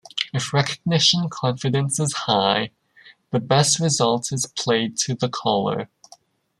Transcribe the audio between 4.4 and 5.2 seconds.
played to